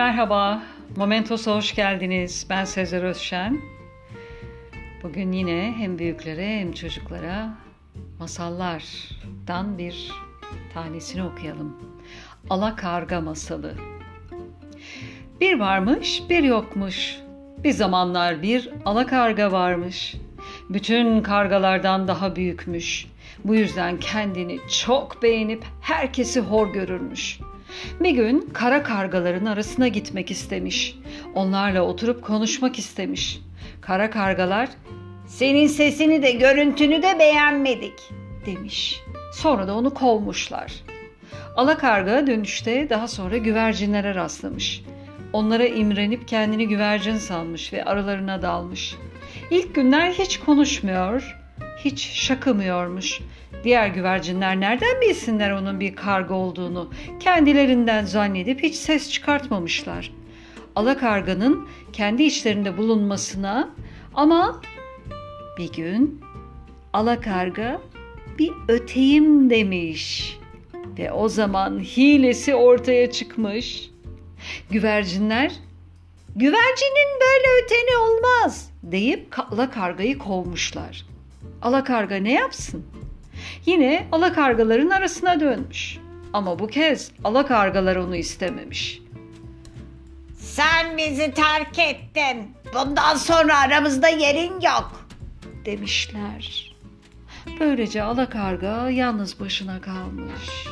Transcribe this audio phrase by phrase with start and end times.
[0.00, 0.62] Merhaba,
[0.96, 2.46] Momentos'a hoş geldiniz.
[2.50, 3.60] Ben Sezer Özşen.
[5.02, 7.54] Bugün yine hem büyüklere hem çocuklara
[8.18, 10.12] masallardan bir
[10.74, 11.76] tanesini okuyalım.
[12.50, 13.74] Ala Karga Masalı.
[15.40, 17.16] Bir varmış, bir yokmuş.
[17.64, 20.14] Bir zamanlar bir ala karga varmış.
[20.70, 23.06] Bütün kargalardan daha büyükmüş.
[23.44, 27.40] Bu yüzden kendini çok beğenip herkesi hor görürmüş.
[28.00, 30.98] Bir gün kara kargaların arasına gitmek istemiş.
[31.34, 33.40] Onlarla oturup konuşmak istemiş.
[33.80, 34.68] Kara kargalar
[35.26, 37.94] senin sesini de görüntünü de beğenmedik
[38.46, 39.00] demiş.
[39.32, 40.72] Sonra da onu kovmuşlar.
[41.56, 44.82] Alakarga dönüşte daha sonra güvercinlere rastlamış.
[45.32, 48.96] Onlara imrenip kendini güvercin sanmış ve aralarına dalmış.
[49.50, 51.39] İlk günler hiç konuşmuyor,
[51.84, 53.20] hiç şakımıyormuş.
[53.64, 56.90] Diğer güvercinler nereden bilsinler onun bir karga olduğunu?
[57.20, 60.12] Kendilerinden zannedip hiç ses çıkartmamışlar.
[60.76, 63.70] Alakarganın kendi içlerinde bulunmasına
[64.14, 64.60] ama
[65.58, 66.20] bir gün
[66.92, 67.80] alakarga
[68.38, 70.36] bir öteyim demiş
[70.98, 73.90] ve o zaman hilesi ortaya çıkmış.
[74.70, 75.52] Güvercinler
[76.36, 81.06] güvercinin böyle öteni olmaz deyip alakargayı kovmuşlar.
[81.62, 82.86] Alakarga ne yapsın?
[83.66, 85.98] Yine alakargaların arasına dönmüş.
[86.32, 89.02] Ama bu kez alakargalar onu istememiş.
[90.38, 92.54] Sen bizi terk ettin.
[92.74, 95.06] Bundan sonra aramızda yerin yok
[95.64, 96.74] demişler.
[97.60, 100.66] Böylece alakarga yalnız başına kalmış.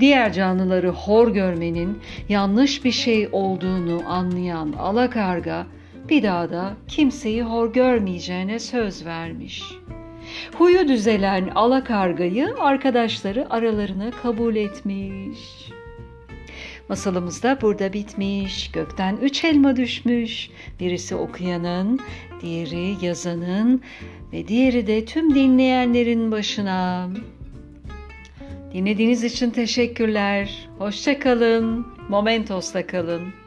[0.00, 5.66] Diğer canlıları hor görmenin yanlış bir şey olduğunu anlayan alakarga
[6.08, 9.62] bir daha da kimseyi hor görmeyeceğine söz vermiş.
[10.58, 15.38] Huyu düzelen alakargayı arkadaşları aralarına kabul etmiş.
[16.88, 18.70] Masalımız da burada bitmiş.
[18.70, 20.50] Gökten üç elma düşmüş.
[20.80, 22.00] Birisi okuyanın,
[22.42, 23.82] diğeri yazanın
[24.32, 27.08] ve diğeri de tüm dinleyenlerin başına.
[28.74, 30.68] Dinlediğiniz için teşekkürler.
[30.78, 31.86] Hoşçakalın.
[32.08, 33.41] Momentos'ta kalın.